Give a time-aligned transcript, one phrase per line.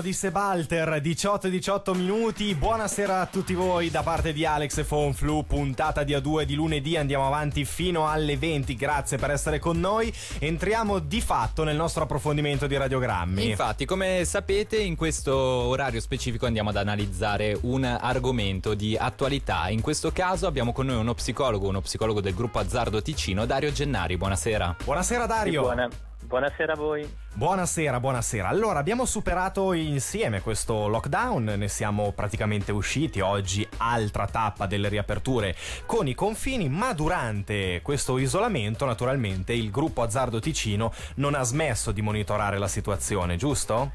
[0.00, 2.54] di Sebalter 18 18 minuti.
[2.54, 6.96] Buonasera a tutti voi da parte di Alex e Fonflu puntata di A2 di lunedì.
[6.96, 10.10] Andiamo avanti fino alle 20 grazie per essere con noi.
[10.38, 13.50] Entriamo di fatto nel nostro approfondimento di radiogrammi.
[13.50, 19.68] Infatti come sapete in questo orario specifico andiamo ad analizzare un argomento di attualità.
[19.68, 23.70] In questo caso abbiamo con noi uno psicologo uno psicologo del gruppo Azzardo Ticino Dario
[23.72, 24.16] Gennari.
[24.16, 24.76] Buonasera.
[24.84, 25.62] Buonasera Dario.
[25.62, 25.90] Buona.
[26.32, 27.16] Buonasera a voi.
[27.34, 28.48] Buonasera, buonasera.
[28.48, 33.20] Allora, abbiamo superato insieme questo lockdown, ne siamo praticamente usciti.
[33.20, 35.54] Oggi altra tappa delle riaperture
[35.84, 41.92] con i confini, ma durante questo isolamento, naturalmente, il gruppo Azzardo Ticino non ha smesso
[41.92, 43.92] di monitorare la situazione, giusto?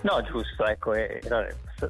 [0.00, 1.20] No, giusto, ecco, è,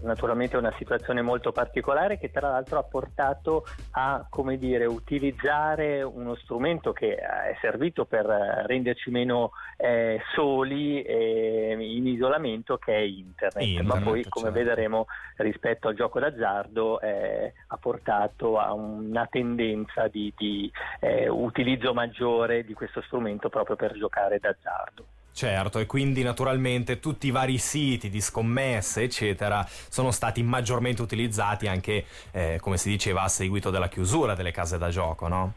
[0.03, 6.35] naturalmente una situazione molto particolare che tra l'altro ha portato a, come dire, utilizzare uno
[6.37, 13.63] strumento che è servito per renderci meno eh, soli e in isolamento che è internet,
[13.63, 14.59] internet ma poi come certo.
[14.59, 20.71] vedremo rispetto al gioco d'azzardo eh, ha portato a una tendenza di, di
[21.01, 25.05] eh, utilizzo maggiore di questo strumento proprio per giocare d'azzardo.
[25.35, 31.67] Certo, e quindi naturalmente tutti i vari siti di scommesse, eccetera, sono stati maggiormente utilizzati
[31.67, 35.55] anche, eh, come si diceva, a seguito della chiusura delle case da gioco, no?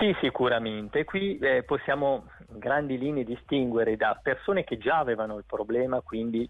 [0.00, 1.04] Sì, sicuramente.
[1.04, 6.48] Qui eh, possiamo in grandi linee distinguere da persone che già avevano il problema, quindi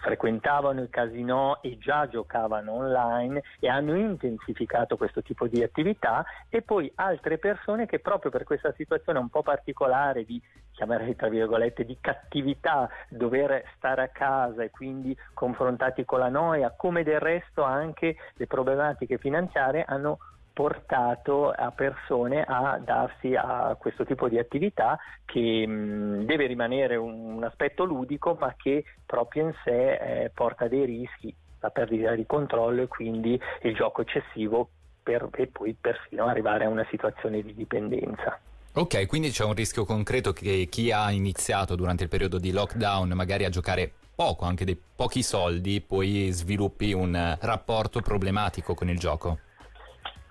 [0.00, 6.62] frequentavano il casino e già giocavano online e hanno intensificato questo tipo di attività e
[6.62, 10.40] poi altre persone che proprio per questa situazione un po' particolare di
[10.72, 16.72] chiamerei tra virgolette di cattività, dover stare a casa e quindi confrontati con la noia,
[16.76, 20.18] come del resto anche le problematiche finanziarie hanno
[20.60, 27.36] portato a persone a darsi a questo tipo di attività che mh, deve rimanere un,
[27.36, 32.26] un, aspetto ludico ma che proprio in sé eh, porta dei rischi, la perdita di
[32.26, 34.68] controllo e quindi il gioco eccessivo
[35.02, 38.38] per, e poi persino arrivare a una situazione di dipendenza.
[38.74, 43.08] Ok, quindi c'è un rischio concreto che chi ha iniziato durante il periodo di lockdown
[43.12, 48.98] magari a giocare poco, anche dei pochi soldi, poi sviluppi un rapporto problematico con il
[48.98, 49.38] gioco.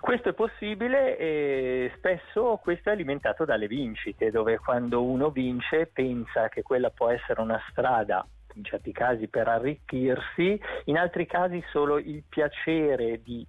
[0.00, 6.48] Questo è possibile e spesso questo è alimentato dalle vincite, dove quando uno vince pensa
[6.48, 11.98] che quella può essere una strada in certi casi per arricchirsi, in altri casi solo
[11.98, 13.46] il piacere di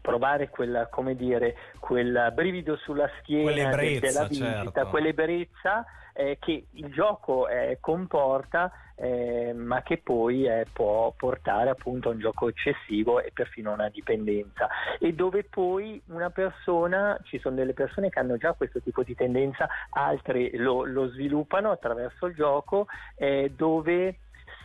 [0.00, 4.88] provare quella, come dire, quel brivido sulla schiena della vincita, certo.
[4.88, 12.08] quell'ebbrezza eh, che il gioco eh, comporta eh, ma che poi eh, può portare appunto
[12.08, 14.68] a un gioco eccessivo e perfino a una dipendenza.
[14.98, 19.14] E dove poi una persona, ci sono delle persone che hanno già questo tipo di
[19.14, 24.18] tendenza, altre lo, lo sviluppano attraverso il gioco eh, dove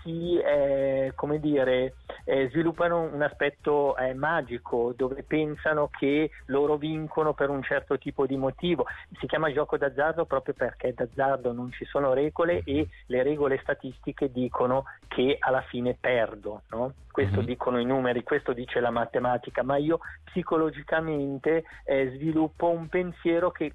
[0.05, 7.33] si eh, come dire, eh, sviluppano un aspetto eh, magico dove pensano che loro vincono
[7.33, 8.85] per un certo tipo di motivo.
[9.19, 14.31] Si chiama gioco d'azzardo proprio perché d'azzardo non ci sono regole e le regole statistiche
[14.31, 16.61] dicono che alla fine perdo.
[16.69, 16.93] No?
[17.11, 17.45] Questo mm-hmm.
[17.45, 23.72] dicono i numeri, questo dice la matematica, ma io psicologicamente eh, sviluppo un pensiero che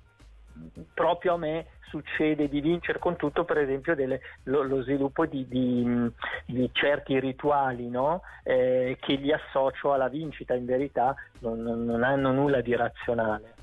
[0.95, 5.47] proprio a me succede di vincere con tutto per esempio delle, lo, lo, sviluppo di,
[5.49, 6.11] di,
[6.47, 8.23] di certi rituali no?
[8.45, 13.55] eh, che li associo alla vincita in verità non, non hanno nulla di razionale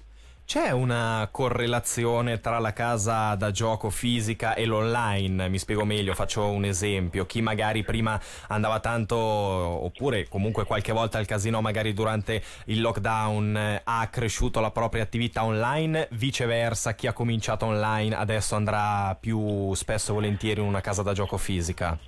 [0.48, 5.50] c'è una correlazione tra la casa da gioco fisica e l'online?
[5.50, 7.26] Mi spiego meglio, faccio un esempio.
[7.26, 13.82] Chi magari prima andava tanto, oppure comunque qualche volta al casino, magari durante il lockdown,
[13.84, 20.12] ha cresciuto la propria attività online, viceversa, chi ha cominciato online adesso andrà più spesso
[20.12, 22.00] e volentieri in una casa da gioco fisica?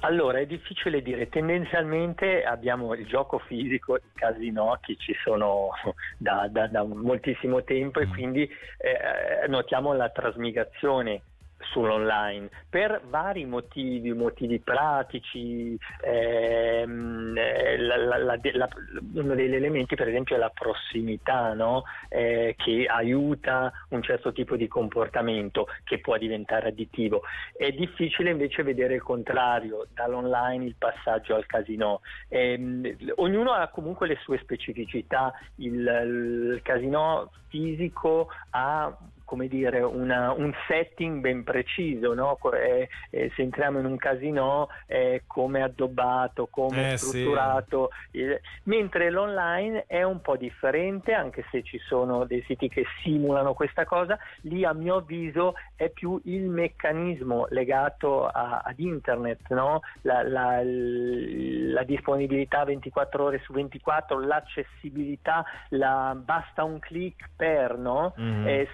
[0.00, 5.70] Allora, è difficile dire, tendenzialmente abbiamo il gioco fisico, i casino che ci sono
[6.16, 8.12] da, da, da moltissimo tempo e mm.
[8.12, 8.42] quindi
[8.78, 11.22] eh, notiamo la trasmigrazione
[11.70, 18.68] sull'online per vari motivi, motivi pratici, ehm, eh, la, la, la,
[19.14, 21.84] uno degli elementi per esempio è la prossimità no?
[22.08, 27.22] eh, che aiuta un certo tipo di comportamento che può diventare additivo.
[27.56, 32.00] È difficile invece vedere il contrario, dall'online il passaggio al casino.
[32.28, 38.96] Eh, ognuno ha comunque le sue specificità, il, il casino fisico ha
[39.30, 42.36] come dire, una, un setting ben preciso, no?
[42.52, 48.26] eh, eh, se entriamo in un casino eh, come addobbato, come strutturato, sì.
[48.64, 53.84] mentre l'online è un po' differente, anche se ci sono dei siti che simulano questa
[53.84, 59.82] cosa, lì a mio avviso è più il meccanismo legato a, ad internet, no?
[60.00, 68.12] la, la, la, disponibilità 24 ore su 24, l'accessibilità, la, basta un click per, no?
[68.20, 68.46] mm-hmm.
[68.48, 68.68] eh,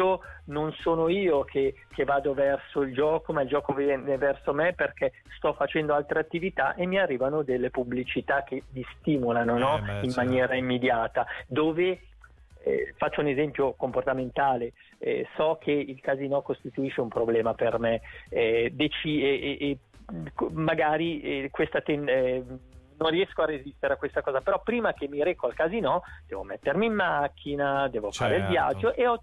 [0.00, 4.52] spesso non sono io che, che, vado verso il gioco, ma il gioco viene verso
[4.52, 9.76] me perché sto facendo altre attività e mi arrivano delle pubblicità che mi stimolano no?
[9.76, 10.20] eh beh, in certo.
[10.24, 12.00] maniera immediata, dove
[12.62, 18.00] eh, faccio un esempio comportamentale, eh, so che il casino costituisce un problema per me
[18.28, 19.78] eh, deci- e, e,
[20.52, 22.44] magari eh, questa ten- eh,
[22.98, 26.42] non riesco a resistere a questa cosa, però prima che mi reco al casino devo
[26.42, 28.34] mettermi in macchina, devo certo.
[28.34, 28.78] fare il certo.
[28.78, 29.22] viaggio e ho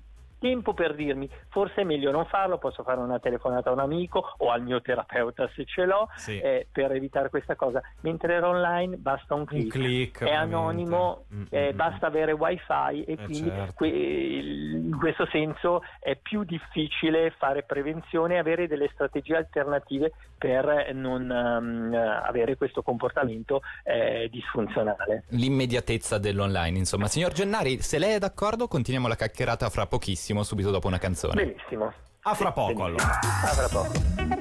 [0.41, 4.33] tempo per dirmi forse è meglio non farlo, posso fare una telefonata a un amico
[4.37, 6.39] o al mio terapeuta se ce l'ho sì.
[6.39, 7.81] eh, per evitare questa cosa.
[8.01, 11.45] Mentre era online basta un clic, un click è anonimo, mm-hmm.
[11.49, 13.73] eh, basta avere wifi e eh quindi certo.
[13.75, 20.91] que- in questo senso è più difficile fare prevenzione e avere delle strategie alternative per
[20.95, 25.25] non um, avere questo comportamento eh, disfunzionale.
[25.29, 27.07] L'immediatezza dell'online, insomma.
[27.07, 30.97] Signor Gennari, se lei è d'accordo continuiamo la chiacchierata fra pochissimo benissimo subito dopo una
[30.97, 31.33] canzone.
[31.43, 31.93] Benissimo.
[32.21, 32.85] A fra poco benissimo.
[32.85, 33.19] allora.
[33.19, 34.40] A fra poco.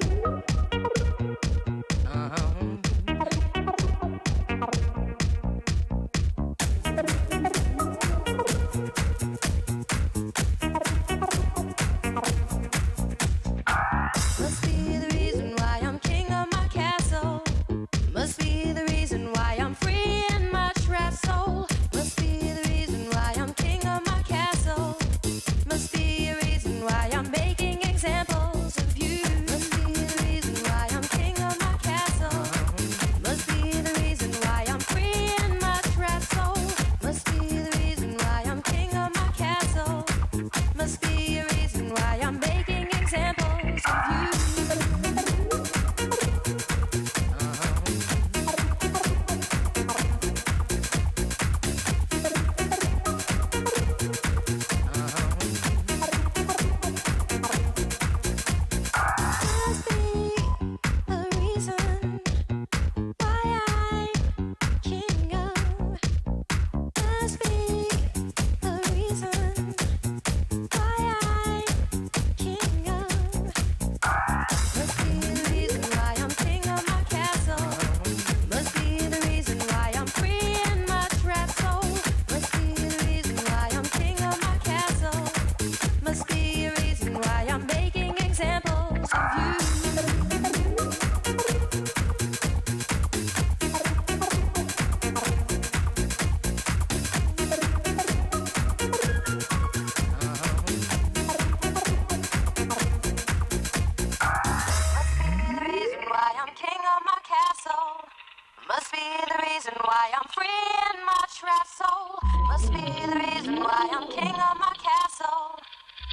[109.71, 112.19] reason why I'm free in my trapped soul.
[112.49, 115.59] Must be the reason why I'm king of my castle.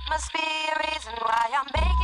[0.10, 1.97] Must be the reason why I'm big.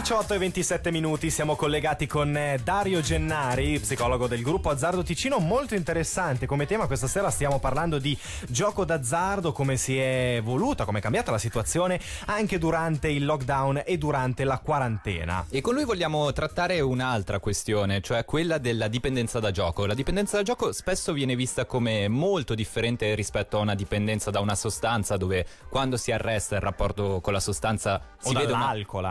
[0.00, 5.38] 18 e 27 minuti siamo collegati con eh, Dario Gennari, psicologo del gruppo Azzardo Ticino,
[5.40, 6.86] molto interessante come tema.
[6.86, 8.16] Questa sera stiamo parlando di
[8.48, 13.82] gioco d'azzardo, come si è evoluta, come è cambiata la situazione anche durante il lockdown
[13.84, 15.44] e durante la quarantena.
[15.50, 19.84] E con lui vogliamo trattare un'altra questione, cioè quella della dipendenza da gioco.
[19.84, 24.40] La dipendenza da gioco spesso viene vista come molto differente rispetto a una dipendenza da
[24.40, 28.60] una sostanza dove quando si arresta il rapporto con la sostanza si o vede una...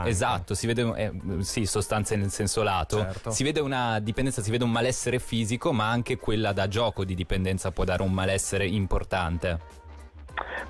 [0.08, 3.32] Esatto, si vede, eh, sì, sostanze nel senso lato, certo.
[3.32, 7.16] si vede una dipendenza, si vede un malessere fisico, ma anche quella da gioco di
[7.16, 9.78] dipendenza può dare un malessere importante.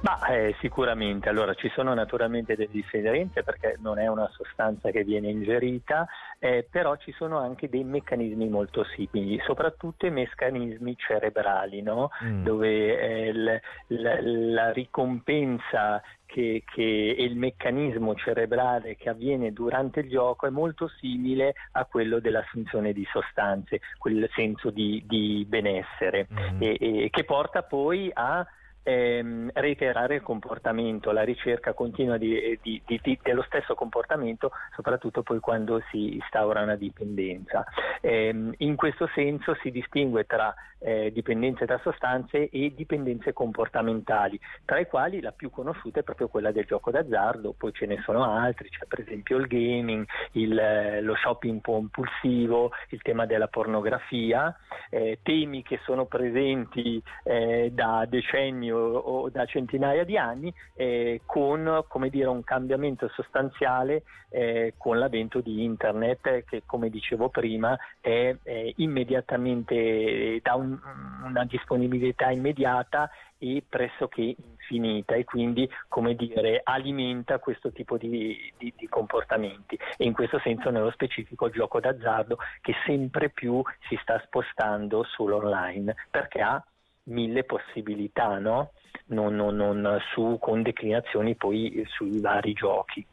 [0.01, 5.03] Ma eh, sicuramente, allora ci sono naturalmente delle differenze perché non è una sostanza che
[5.03, 6.07] viene ingerita,
[6.39, 12.09] eh, però ci sono anche dei meccanismi molto simili, soprattutto i meccanismi cerebrali, no?
[12.23, 12.43] mm.
[12.43, 20.01] dove eh, l, la, la ricompensa che, che, e il meccanismo cerebrale che avviene durante
[20.01, 26.27] il gioco è molto simile a quello dell'assunzione di sostanze, quel senso di, di benessere,
[26.31, 26.61] mm.
[26.61, 28.45] e, e, che porta poi a
[28.83, 35.39] ehm, reiterare il comportamento, la ricerca continua di, di, di, dello stesso comportamento, soprattutto poi
[35.39, 37.63] quando si instaura una dipendenza.
[38.01, 44.79] Eh, in questo senso si distingue tra eh, dipendenze da sostanze e dipendenze comportamentali, tra
[44.79, 48.23] i quali la più conosciuta è proprio quella del gioco d'azzardo, poi ce ne sono
[48.23, 54.55] altri, c'è per esempio il gaming, il, eh, lo shopping compulsivo, il tema della pornografia,
[54.89, 61.21] eh, temi che sono presenti eh, da decenni o, o, da centinaia di anni eh,
[61.25, 68.35] con dire, un cambiamento sostanziale eh, con l'avvento di internet che come dicevo prima è
[68.75, 70.77] immediatamente da un
[71.23, 78.73] una disponibilità immediata e pressoché infinita e quindi come dire, alimenta questo tipo di, di,
[78.75, 79.79] di, comportamenti.
[79.97, 85.03] E in questo senso nello specifico il gioco d'azzardo che sempre più si sta spostando
[85.03, 86.63] sull'online perché ha
[87.03, 88.71] mille possibilità no?
[89.07, 93.05] non, non, non su, con declinazioni poi sui vari giochi.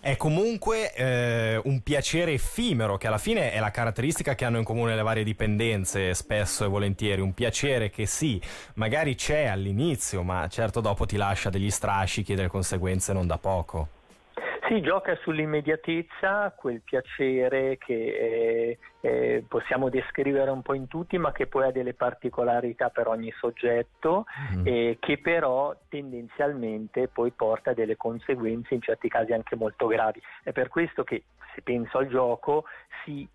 [0.00, 4.64] È comunque eh, un piacere effimero, che alla fine è la caratteristica che hanno in
[4.64, 7.20] comune le varie dipendenze, spesso e volentieri.
[7.20, 8.42] Un piacere che sì,
[8.74, 13.38] magari c'è all'inizio, ma certo dopo ti lascia degli strascichi e delle conseguenze non da
[13.38, 14.00] poco.
[14.72, 21.30] Si gioca sull'immediatezza, quel piacere che eh, eh, possiamo descrivere un po' in tutti, ma
[21.30, 24.24] che poi ha delle particolarità per ogni soggetto,
[24.54, 24.62] mm.
[24.66, 30.22] eh, che però tendenzialmente poi porta a delle conseguenze in certi casi anche molto gravi.
[30.42, 31.24] È per questo che
[31.54, 32.64] se penso al gioco
[33.04, 33.28] si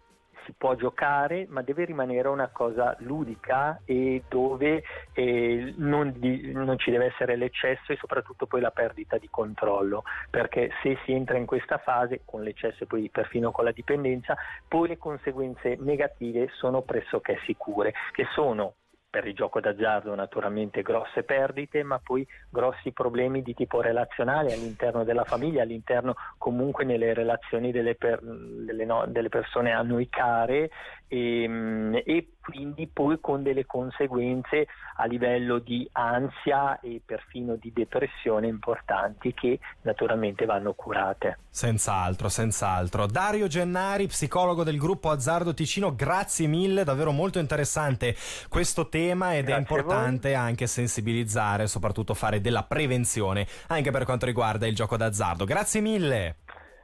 [0.47, 6.79] si può giocare, ma deve rimanere una cosa ludica e dove eh, non, di, non,
[6.79, 11.37] ci deve essere l'eccesso e soprattutto poi la perdita di controllo, perché se si entra
[11.37, 14.35] in questa fase con l'eccesso e poi perfino con la dipendenza,
[14.67, 18.75] poi le conseguenze negative sono pressoché sicure, che sono
[19.17, 25.03] per il gioco d'azzardo naturalmente grosse perdite, ma poi grossi problemi di tipo relazionale all'interno
[25.03, 30.69] della famiglia, all'interno comunque nelle relazioni delle, per, delle, no, delle persone a noi care
[31.07, 37.73] e, ehm, e, quindi poi con delle conseguenze a livello di ansia e perfino di
[37.73, 41.39] depressione importanti che naturalmente vanno curate.
[41.49, 43.05] Senz'altro, senz'altro.
[43.05, 48.15] Dario Gennari, psicologo del gruppo Azzardo Ticino, grazie mille, davvero molto interessante
[48.47, 54.25] questo tema ed grazie è importante anche sensibilizzare, soprattutto fare della prevenzione anche per quanto
[54.25, 55.43] riguarda il gioco d'azzardo.
[55.43, 56.35] Grazie mille.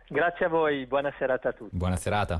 [0.10, 1.76] Grazie a voi, buona serata a tutti.
[1.76, 2.38] Buona serata.